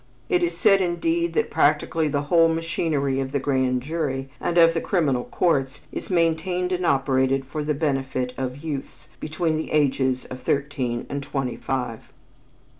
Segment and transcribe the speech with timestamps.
[0.29, 4.73] It is said indeed that practically the whole machinery of the grand jury and of
[4.73, 10.25] the criminal courts is maintained and operated for the benefit of youths between the ages
[10.25, 11.99] of thirteen and twenty five.